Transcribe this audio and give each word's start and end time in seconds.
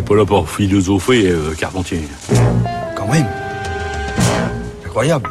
n'est 0.00 0.06
pas 0.06 0.16
là 0.16 0.24
pour 0.24 0.48
philosopher, 0.48 1.28
euh, 1.28 1.54
Carpentier. 1.54 2.00
Quand 2.96 3.06
même. 3.06 3.26
Incroyable. 4.86 5.28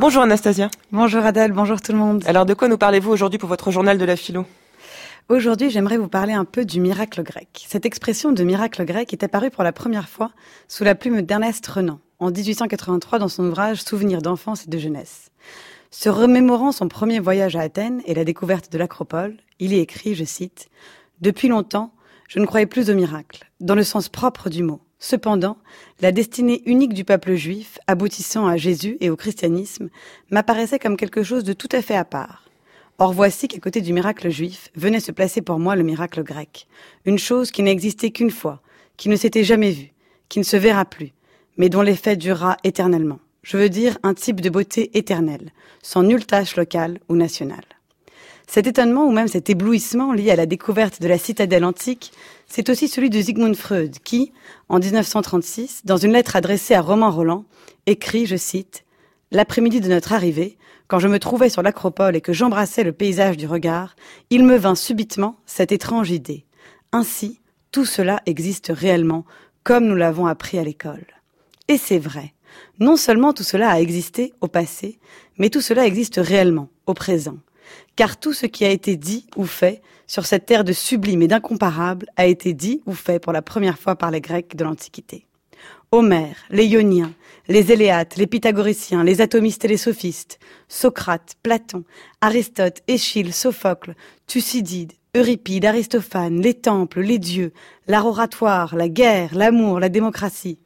Bonjour 0.00 0.22
Anastasia. 0.22 0.68
Bonjour 0.90 1.24
Adèle, 1.24 1.52
bonjour 1.52 1.80
tout 1.80 1.92
le 1.92 1.98
monde. 1.98 2.24
Alors 2.26 2.44
de 2.44 2.54
quoi 2.54 2.66
nous 2.66 2.76
parlez-vous 2.76 3.12
aujourd'hui 3.12 3.38
pour 3.38 3.48
votre 3.48 3.70
journal 3.70 3.98
de 3.98 4.04
la 4.04 4.16
philo? 4.16 4.46
Aujourd'hui, 5.28 5.70
j'aimerais 5.70 5.96
vous 5.96 6.08
parler 6.08 6.32
un 6.32 6.44
peu 6.44 6.64
du 6.64 6.80
miracle 6.80 7.22
grec. 7.22 7.64
Cette 7.68 7.86
expression 7.86 8.32
de 8.32 8.42
miracle 8.42 8.84
grec 8.84 9.12
est 9.12 9.22
apparue 9.22 9.50
pour 9.50 9.62
la 9.62 9.72
première 9.72 10.08
fois 10.08 10.32
sous 10.66 10.82
la 10.82 10.96
plume 10.96 11.22
d'Ernest 11.22 11.64
Renan 11.64 12.00
en 12.18 12.32
1883 12.32 13.20
dans 13.20 13.28
son 13.28 13.44
ouvrage 13.44 13.84
Souvenirs 13.84 14.22
d'enfance 14.22 14.66
et 14.66 14.70
de 14.70 14.78
jeunesse. 14.78 15.30
Se 15.92 16.08
remémorant 16.08 16.72
son 16.72 16.88
premier 16.88 17.20
voyage 17.20 17.54
à 17.54 17.60
Athènes 17.60 18.02
et 18.06 18.14
la 18.14 18.24
découverte 18.24 18.72
de 18.72 18.78
l'Acropole, 18.78 19.36
il 19.60 19.72
y 19.72 19.78
écrit, 19.78 20.16
je 20.16 20.24
cite, 20.24 20.68
Depuis 21.20 21.46
longtemps, 21.46 21.92
je 22.32 22.38
ne 22.38 22.46
croyais 22.46 22.64
plus 22.64 22.88
au 22.88 22.94
miracle, 22.94 23.44
dans 23.60 23.74
le 23.74 23.84
sens 23.84 24.08
propre 24.08 24.48
du 24.48 24.62
mot. 24.62 24.80
Cependant, 24.98 25.58
la 26.00 26.12
destinée 26.12 26.62
unique 26.64 26.94
du 26.94 27.04
peuple 27.04 27.34
juif, 27.34 27.78
aboutissant 27.86 28.46
à 28.46 28.56
Jésus 28.56 28.96
et 29.00 29.10
au 29.10 29.16
christianisme, 29.16 29.90
m'apparaissait 30.30 30.78
comme 30.78 30.96
quelque 30.96 31.22
chose 31.22 31.44
de 31.44 31.52
tout 31.52 31.68
à 31.72 31.82
fait 31.82 31.94
à 31.94 32.06
part. 32.06 32.48
Or 32.96 33.12
voici 33.12 33.48
qu'à 33.48 33.58
côté 33.58 33.82
du 33.82 33.92
miracle 33.92 34.30
juif 34.30 34.70
venait 34.74 35.00
se 35.00 35.12
placer 35.12 35.42
pour 35.42 35.58
moi 35.58 35.76
le 35.76 35.82
miracle 35.82 36.22
grec, 36.22 36.68
une 37.04 37.18
chose 37.18 37.50
qui 37.50 37.62
n'existait 37.62 38.12
qu'une 38.12 38.30
fois, 38.30 38.62
qui 38.96 39.10
ne 39.10 39.16
s'était 39.16 39.44
jamais 39.44 39.72
vue, 39.72 39.92
qui 40.30 40.38
ne 40.38 40.44
se 40.44 40.56
verra 40.56 40.86
plus, 40.86 41.12
mais 41.58 41.68
dont 41.68 41.82
l'effet 41.82 42.16
durera 42.16 42.56
éternellement. 42.64 43.20
Je 43.42 43.58
veux 43.58 43.68
dire 43.68 43.98
un 44.04 44.14
type 44.14 44.40
de 44.40 44.48
beauté 44.48 44.96
éternelle, 44.96 45.50
sans 45.82 46.02
nulle 46.02 46.24
tâche 46.24 46.56
locale 46.56 46.98
ou 47.10 47.16
nationale. 47.16 47.71
Cet 48.46 48.66
étonnement 48.66 49.04
ou 49.04 49.12
même 49.12 49.28
cet 49.28 49.50
éblouissement 49.50 50.12
lié 50.12 50.30
à 50.30 50.36
la 50.36 50.46
découverte 50.46 51.00
de 51.00 51.08
la 51.08 51.18
citadelle 51.18 51.64
antique, 51.64 52.12
c'est 52.46 52.68
aussi 52.68 52.88
celui 52.88 53.10
de 53.10 53.20
Sigmund 53.20 53.56
Freud 53.56 53.96
qui, 54.04 54.32
en 54.68 54.78
1936, 54.78 55.82
dans 55.84 55.96
une 55.96 56.12
lettre 56.12 56.36
adressée 56.36 56.74
à 56.74 56.82
Romain 56.82 57.08
Roland, 57.08 57.44
écrit, 57.86 58.26
je 58.26 58.36
cite, 58.36 58.84
L'après-midi 59.30 59.80
de 59.80 59.88
notre 59.88 60.12
arrivée, 60.12 60.58
quand 60.88 60.98
je 60.98 61.08
me 61.08 61.18
trouvais 61.18 61.48
sur 61.48 61.62
l'acropole 61.62 62.16
et 62.16 62.20
que 62.20 62.34
j'embrassais 62.34 62.84
le 62.84 62.92
paysage 62.92 63.38
du 63.38 63.46
regard, 63.46 63.96
il 64.28 64.44
me 64.44 64.56
vint 64.56 64.74
subitement 64.74 65.36
cette 65.46 65.72
étrange 65.72 66.10
idée. 66.10 66.44
Ainsi, 66.92 67.40
tout 67.70 67.86
cela 67.86 68.20
existe 68.26 68.70
réellement, 68.74 69.24
comme 69.64 69.86
nous 69.86 69.94
l'avons 69.94 70.26
appris 70.26 70.58
à 70.58 70.64
l'école. 70.64 71.06
Et 71.68 71.78
c'est 71.78 71.98
vrai. 71.98 72.34
Non 72.78 72.98
seulement 72.98 73.32
tout 73.32 73.42
cela 73.42 73.70
a 73.70 73.80
existé 73.80 74.34
au 74.42 74.48
passé, 74.48 74.98
mais 75.38 75.48
tout 75.48 75.62
cela 75.62 75.86
existe 75.86 76.20
réellement, 76.22 76.68
au 76.84 76.92
présent. 76.92 77.38
Car 77.96 78.18
tout 78.18 78.32
ce 78.32 78.46
qui 78.46 78.64
a 78.64 78.70
été 78.70 78.96
dit 78.96 79.26
ou 79.36 79.44
fait 79.44 79.82
sur 80.06 80.26
cette 80.26 80.46
terre 80.46 80.64
de 80.64 80.72
sublime 80.72 81.22
et 81.22 81.28
d'incomparable 81.28 82.06
a 82.16 82.26
été 82.26 82.54
dit 82.54 82.82
ou 82.86 82.92
fait 82.92 83.18
pour 83.18 83.32
la 83.32 83.42
première 83.42 83.78
fois 83.78 83.96
par 83.96 84.10
les 84.10 84.20
Grecs 84.20 84.56
de 84.56 84.64
l'Antiquité. 84.64 85.26
Homère, 85.90 86.36
les 86.50 86.64
Ioniens, 86.66 87.12
les 87.48 87.70
Éléates, 87.70 88.16
les 88.16 88.26
Pythagoriciens, 88.26 89.04
les 89.04 89.20
atomistes 89.20 89.64
et 89.66 89.68
les 89.68 89.76
sophistes, 89.76 90.38
Socrate, 90.68 91.34
Platon, 91.42 91.84
Aristote, 92.22 92.80
Échille, 92.88 93.32
Sophocle, 93.32 93.94
Thucydide, 94.26 94.94
Euripide, 95.14 95.66
Aristophane, 95.66 96.40
les 96.40 96.54
temples, 96.54 97.02
les 97.02 97.18
dieux, 97.18 97.52
l'art 97.86 98.06
oratoire, 98.06 98.74
la 98.74 98.88
guerre, 98.88 99.34
l'amour, 99.34 99.80
la 99.80 99.90
démocratie. 99.90 100.58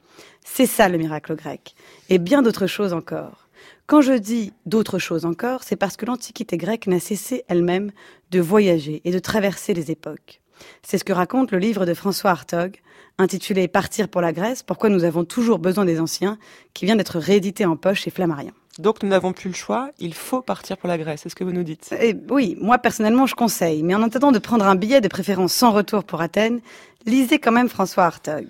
C'est 0.44 0.66
ça 0.66 0.88
le 0.88 0.98
miracle 0.98 1.34
grec. 1.34 1.74
Et 2.08 2.18
bien 2.18 2.42
d'autres 2.42 2.68
choses 2.68 2.92
encore. 2.92 3.45
Quand 3.86 4.00
je 4.00 4.14
dis 4.14 4.52
d'autres 4.66 4.98
choses 4.98 5.24
encore, 5.24 5.62
c'est 5.62 5.76
parce 5.76 5.96
que 5.96 6.06
l'Antiquité 6.06 6.56
grecque 6.56 6.88
n'a 6.88 6.98
cessé 6.98 7.44
elle-même 7.46 7.92
de 8.32 8.40
voyager 8.40 9.00
et 9.04 9.12
de 9.12 9.18
traverser 9.20 9.74
les 9.74 9.92
époques. 9.92 10.40
C'est 10.82 10.98
ce 10.98 11.04
que 11.04 11.12
raconte 11.12 11.52
le 11.52 11.58
livre 11.58 11.86
de 11.86 11.94
François 11.94 12.32
Hartog, 12.32 12.80
intitulé 13.18 13.68
Partir 13.68 14.08
pour 14.08 14.20
la 14.20 14.32
Grèce, 14.32 14.64
pourquoi 14.64 14.88
nous 14.88 15.04
avons 15.04 15.24
toujours 15.24 15.60
besoin 15.60 15.84
des 15.84 16.00
anciens, 16.00 16.36
qui 16.74 16.84
vient 16.84 16.96
d'être 16.96 17.20
réédité 17.20 17.64
en 17.64 17.76
poche 17.76 18.00
chez 18.00 18.10
Flammarion. 18.10 18.50
Donc 18.80 19.04
nous 19.04 19.08
n'avons 19.08 19.32
plus 19.32 19.50
le 19.50 19.54
choix, 19.54 19.90
il 20.00 20.14
faut 20.14 20.42
partir 20.42 20.78
pour 20.78 20.88
la 20.88 20.98
Grèce, 20.98 21.20
c'est 21.22 21.28
ce 21.28 21.36
que 21.36 21.44
vous 21.44 21.52
nous 21.52 21.62
dites 21.62 21.94
Et 22.00 22.10
eh 22.10 22.16
Oui, 22.28 22.58
moi 22.60 22.78
personnellement 22.78 23.26
je 23.26 23.36
conseille, 23.36 23.84
mais 23.84 23.94
en 23.94 24.02
attendant 24.02 24.32
de 24.32 24.40
prendre 24.40 24.66
un 24.66 24.74
billet 24.74 25.00
de 25.00 25.08
préférence 25.08 25.52
sans 25.52 25.70
retour 25.70 26.02
pour 26.02 26.20
Athènes, 26.20 26.60
lisez 27.06 27.38
quand 27.38 27.52
même 27.52 27.68
François 27.68 28.04
Hartog. 28.04 28.48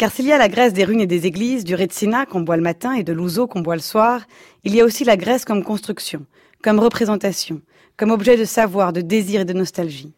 Car 0.00 0.10
s'il 0.10 0.24
y 0.24 0.32
a 0.32 0.38
la 0.38 0.48
Grèce 0.48 0.72
des 0.72 0.84
ruines 0.84 1.02
et 1.02 1.06
des 1.06 1.26
églises, 1.26 1.62
du 1.62 1.74
Retsina 1.74 2.24
qu'on 2.24 2.40
boit 2.40 2.56
le 2.56 2.62
matin 2.62 2.94
et 2.94 3.02
de 3.02 3.12
l'ouzo 3.12 3.46
qu'on 3.46 3.60
boit 3.60 3.76
le 3.76 3.82
soir, 3.82 4.22
il 4.64 4.74
y 4.74 4.80
a 4.80 4.84
aussi 4.86 5.04
la 5.04 5.18
Grèce 5.18 5.44
comme 5.44 5.62
construction, 5.62 6.24
comme 6.62 6.80
représentation, 6.80 7.60
comme 7.98 8.10
objet 8.10 8.38
de 8.38 8.46
savoir, 8.46 8.94
de 8.94 9.02
désir 9.02 9.42
et 9.42 9.44
de 9.44 9.52
nostalgie. 9.52 10.14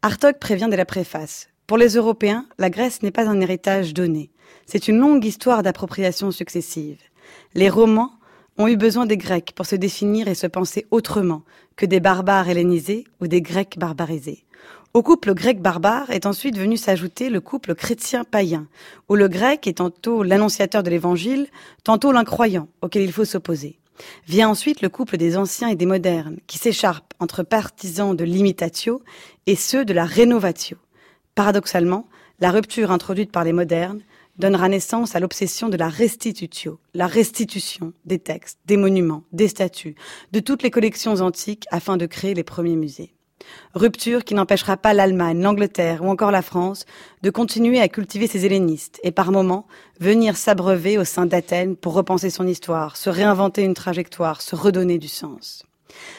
Hartog 0.00 0.38
prévient 0.38 0.68
dès 0.70 0.76
la 0.76 0.84
préface. 0.84 1.48
Pour 1.66 1.76
les 1.76 1.96
Européens, 1.96 2.46
la 2.58 2.70
Grèce 2.70 3.02
n'est 3.02 3.10
pas 3.10 3.26
un 3.26 3.40
héritage 3.40 3.94
donné. 3.94 4.30
C'est 4.64 4.86
une 4.86 5.00
longue 5.00 5.24
histoire 5.24 5.64
d'appropriation 5.64 6.30
successive. 6.30 7.00
Les 7.54 7.68
romans 7.68 8.12
ont 8.58 8.68
eu 8.68 8.76
besoin 8.76 9.06
des 9.06 9.16
Grecs 9.16 9.54
pour 9.56 9.66
se 9.66 9.74
définir 9.74 10.28
et 10.28 10.36
se 10.36 10.46
penser 10.46 10.86
autrement 10.92 11.42
que 11.74 11.84
des 11.84 11.98
barbares 11.98 12.48
hellénisés 12.48 13.02
ou 13.20 13.26
des 13.26 13.42
Grecs 13.42 13.76
barbarisés. 13.76 14.45
Au 14.96 15.02
couple 15.02 15.34
grec-barbare 15.34 16.10
est 16.10 16.24
ensuite 16.24 16.56
venu 16.56 16.78
s'ajouter 16.78 17.28
le 17.28 17.42
couple 17.42 17.74
chrétien-païen, 17.74 18.66
où 19.10 19.14
le 19.14 19.28
grec 19.28 19.66
est 19.66 19.76
tantôt 19.76 20.22
l'annonciateur 20.22 20.82
de 20.82 20.88
l'évangile, 20.88 21.48
tantôt 21.84 22.12
l'incroyant 22.12 22.68
auquel 22.80 23.02
il 23.02 23.12
faut 23.12 23.26
s'opposer. 23.26 23.78
Vient 24.26 24.48
ensuite 24.48 24.80
le 24.80 24.88
couple 24.88 25.18
des 25.18 25.36
anciens 25.36 25.68
et 25.68 25.74
des 25.74 25.84
modernes, 25.84 26.38
qui 26.46 26.56
s'écharpent 26.56 27.12
entre 27.20 27.42
partisans 27.42 28.16
de 28.16 28.24
l'imitatio 28.24 29.02
et 29.46 29.54
ceux 29.54 29.84
de 29.84 29.92
la 29.92 30.06
rénovatio. 30.06 30.78
Paradoxalement, 31.34 32.08
la 32.40 32.50
rupture 32.50 32.90
introduite 32.90 33.32
par 33.32 33.44
les 33.44 33.52
modernes 33.52 34.00
donnera 34.38 34.70
naissance 34.70 35.14
à 35.14 35.20
l'obsession 35.20 35.68
de 35.68 35.76
la 35.76 35.90
restitutio, 35.90 36.80
la 36.94 37.06
restitution 37.06 37.92
des 38.06 38.18
textes, 38.18 38.60
des 38.64 38.78
monuments, 38.78 39.24
des 39.32 39.48
statues, 39.48 39.94
de 40.32 40.40
toutes 40.40 40.62
les 40.62 40.70
collections 40.70 41.16
antiques 41.16 41.66
afin 41.70 41.98
de 41.98 42.06
créer 42.06 42.32
les 42.32 42.44
premiers 42.44 42.76
musées. 42.76 43.12
Rupture 43.74 44.24
qui 44.24 44.34
n'empêchera 44.34 44.76
pas 44.76 44.94
l'Allemagne, 44.94 45.42
l'Angleterre 45.42 46.02
ou 46.02 46.08
encore 46.08 46.30
la 46.30 46.42
France 46.42 46.84
de 47.22 47.30
continuer 47.30 47.80
à 47.80 47.88
cultiver 47.88 48.26
ses 48.26 48.46
hellénistes 48.46 49.00
et 49.02 49.12
par 49.12 49.32
moments 49.32 49.66
venir 50.00 50.36
s'abreuver 50.36 50.98
au 50.98 51.04
sein 51.04 51.26
d'Athènes 51.26 51.76
pour 51.76 51.94
repenser 51.94 52.30
son 52.30 52.46
histoire, 52.46 52.96
se 52.96 53.10
réinventer 53.10 53.62
une 53.62 53.74
trajectoire, 53.74 54.40
se 54.42 54.56
redonner 54.56 54.98
du 54.98 55.08
sens. 55.08 55.64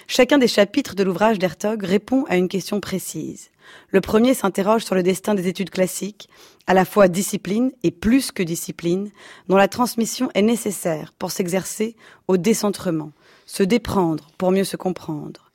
Chacun 0.08 0.38
des 0.38 0.48
chapitres 0.48 0.96
de 0.96 1.04
l'ouvrage 1.04 1.40
d'Hertog 1.40 1.84
répond 1.84 2.26
à 2.30 2.38
une 2.38 2.48
question 2.48 2.80
précise. 2.80 3.50
Le 3.90 4.02
premier 4.02 4.34
s'interroge 4.34 4.86
sur 4.86 4.96
le 4.96 5.04
destin 5.04 5.36
des 5.36 5.48
études 5.48 5.70
classiques, 5.70 6.30
à 6.68 6.74
la 6.74 6.86
fois 6.86 7.08
discipline 7.08 7.72
et 7.84 7.92
plus 7.92 8.32
que 8.32 8.44
discipline, 8.44 9.12
dont 9.48 9.58
la 9.58 9.68
transmission 9.68 10.30
est 10.34 10.42
nécessaire 10.42 11.14
pour 11.18 11.32
s'exercer 11.32 11.96
au 12.28 12.38
décentrement, 12.38 13.12
se 13.46 13.64
déprendre 13.64 14.28
pour 14.38 14.52
mieux 14.52 14.64
se 14.64 14.78
comprendre. 14.78 15.47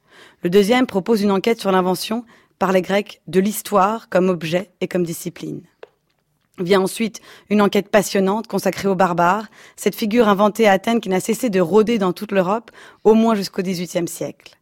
Le 0.43 0.51
deuxième 0.51 0.87
propose 0.87 1.23
une 1.23 1.31
enquête 1.31 1.61
sur 1.61 1.71
l'invention 1.71 2.25
par 2.59 2.73
les 2.73 2.83
Grecs 2.83 3.21
de 3.29 3.39
l'histoire 3.39 4.09
comme 4.09 4.29
objet 4.29 4.73
et 4.81 4.89
comme 4.89 5.05
discipline. 5.05 5.63
Vient 6.59 6.81
ensuite 6.81 7.21
une 7.49 7.63
enquête 7.63 7.89
passionnante 7.89 8.49
consacrée 8.49 8.89
aux 8.89 8.97
barbares, 8.97 9.47
cette 9.77 9.95
figure 9.95 10.29
inventée 10.29 10.67
à 10.67 10.73
Athènes 10.73 11.01
qui 11.01 11.09
n'a 11.09 11.21
cessé 11.21 11.49
de 11.49 11.61
rôder 11.61 11.99
dans 11.99 12.13
toute 12.13 12.33
l'Europe, 12.33 12.73
au 13.05 13.15
moins 13.15 13.37
jusqu'au 13.37 13.63
XVIIIe 13.63 14.09
siècle. 14.09 14.59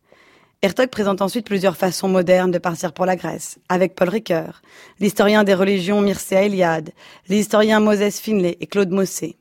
Hertog 0.61 0.91
présente 0.91 1.23
ensuite 1.23 1.47
plusieurs 1.47 1.79
façons 1.79 2.09
modernes 2.09 2.51
de 2.51 2.59
partir 2.59 2.93
pour 2.93 3.07
la 3.07 3.17
Grèce, 3.17 3.59
avec 3.71 3.95
Paul 3.95 4.11
Ricoeur, 4.11 4.61
l'historien 5.01 5.45
des 5.45 5.55
religions 5.55 6.03
Mircea 6.03 6.43
Eliade, 6.45 6.91
l'historien 7.31 7.81
Moses 7.81 8.21
Finlay 8.21 8.59
et 8.61 8.67
Claude 8.67 8.91
Mossé. 8.91 9.39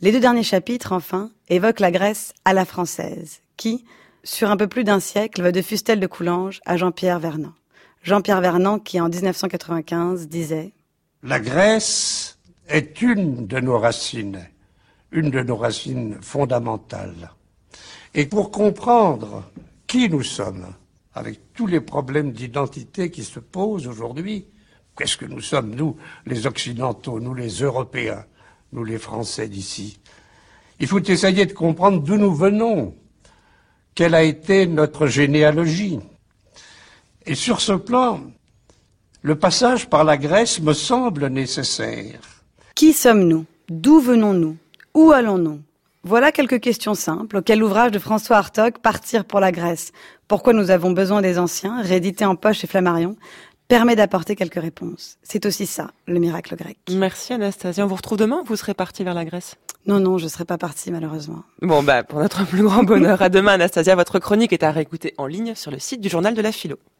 Les 0.00 0.10
deux 0.10 0.20
derniers 0.20 0.42
chapitres, 0.42 0.92
enfin, 0.92 1.30
évoquent 1.50 1.80
la 1.80 1.90
Grèce 1.90 2.32
à 2.46 2.54
la 2.54 2.64
française, 2.64 3.40
qui, 3.58 3.84
sur 4.26 4.50
un 4.50 4.56
peu 4.56 4.66
plus 4.66 4.82
d'un 4.82 4.98
siècle, 4.98 5.40
va 5.40 5.52
de 5.52 5.62
Fustel 5.62 6.00
de 6.00 6.06
Coulanges 6.06 6.60
à 6.66 6.76
Jean-Pierre 6.76 7.20
Vernant. 7.20 7.52
Jean-Pierre 8.02 8.40
Vernant 8.40 8.80
qui, 8.80 9.00
en 9.00 9.08
1995, 9.08 10.26
disait 10.26 10.72
La 11.22 11.38
Grèce 11.38 12.38
est 12.68 13.00
une 13.02 13.46
de 13.46 13.60
nos 13.60 13.78
racines, 13.78 14.44
une 15.12 15.30
de 15.30 15.42
nos 15.42 15.56
racines 15.56 16.18
fondamentales. 16.20 17.30
Et 18.14 18.26
pour 18.26 18.50
comprendre 18.50 19.44
qui 19.86 20.08
nous 20.08 20.24
sommes, 20.24 20.66
avec 21.14 21.52
tous 21.54 21.68
les 21.68 21.80
problèmes 21.80 22.32
d'identité 22.32 23.10
qui 23.10 23.22
se 23.22 23.38
posent 23.38 23.86
aujourd'hui, 23.86 24.46
qu'est-ce 24.98 25.16
que 25.16 25.24
nous 25.24 25.40
sommes, 25.40 25.74
nous, 25.74 25.96
les 26.26 26.48
Occidentaux, 26.48 27.20
nous, 27.20 27.34
les 27.34 27.62
Européens, 27.62 28.24
nous, 28.72 28.82
les 28.82 28.98
Français 28.98 29.48
d'ici? 29.48 30.00
Il 30.80 30.88
faut 30.88 31.00
essayer 31.00 31.46
de 31.46 31.52
comprendre 31.52 32.02
d'où 32.02 32.16
nous 32.16 32.34
venons, 32.34 32.94
quelle 33.96 34.14
a 34.14 34.22
été 34.22 34.66
notre 34.66 35.08
généalogie. 35.08 35.98
Et 37.24 37.34
sur 37.34 37.60
ce 37.60 37.72
plan, 37.72 38.20
le 39.22 39.36
passage 39.36 39.88
par 39.88 40.04
la 40.04 40.16
Grèce 40.16 40.60
me 40.60 40.74
semble 40.74 41.26
nécessaire. 41.26 42.20
Qui 42.76 42.92
sommes-nous? 42.92 43.46
D'où 43.68 43.98
venons-nous? 43.98 44.56
Où 44.94 45.10
allons-nous? 45.10 45.60
Voilà 46.04 46.30
quelques 46.30 46.60
questions 46.60 46.94
simples 46.94 47.38
auxquelles 47.38 47.58
l'ouvrage 47.58 47.90
de 47.90 47.98
François 47.98 48.36
Hartog, 48.36 48.78
Partir 48.78 49.24
pour 49.24 49.40
la 49.40 49.50
Grèce, 49.50 49.90
pourquoi 50.28 50.52
nous 50.52 50.70
avons 50.70 50.92
besoin 50.92 51.20
des 51.20 51.38
anciens, 51.38 51.82
réédité 51.82 52.24
en 52.24 52.36
poche 52.36 52.58
chez 52.58 52.68
Flammarion, 52.68 53.16
permet 53.66 53.96
d'apporter 53.96 54.36
quelques 54.36 54.60
réponses. 54.60 55.18
C'est 55.24 55.46
aussi 55.46 55.66
ça, 55.66 55.90
le 56.06 56.20
miracle 56.20 56.54
grec. 56.54 56.78
Merci 56.92 57.32
Anastasia. 57.32 57.84
On 57.84 57.88
vous 57.88 57.96
retrouve 57.96 58.18
demain? 58.18 58.42
Vous 58.46 58.54
serez 58.54 58.74
partie 58.74 59.02
vers 59.02 59.14
la 59.14 59.24
Grèce 59.24 59.56
Non, 59.86 60.00
non, 60.00 60.18
je 60.18 60.24
ne 60.24 60.28
serai 60.28 60.44
pas 60.44 60.58
partie 60.58 60.90
malheureusement. 60.90 61.44
Bon, 61.62 61.82
bah, 61.82 62.02
pour 62.02 62.18
notre 62.18 62.44
plus 62.48 62.62
grand 62.62 62.82
bonheur, 62.82 63.22
à 63.22 63.28
demain 63.28 63.52
Anastasia. 63.52 63.94
Votre 63.94 64.18
chronique 64.18 64.52
est 64.52 64.64
à 64.64 64.72
réécouter 64.72 65.14
en 65.16 65.26
ligne 65.26 65.54
sur 65.54 65.70
le 65.70 65.78
site 65.78 66.00
du 66.00 66.08
journal 66.08 66.34
de 66.34 66.42
la 66.42 66.50
philo. 66.52 66.76